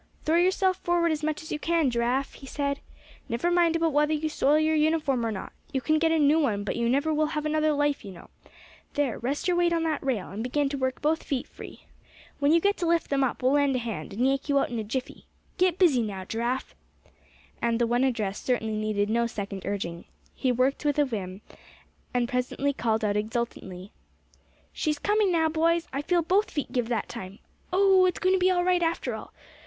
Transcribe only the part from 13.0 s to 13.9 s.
them up, we'll lend a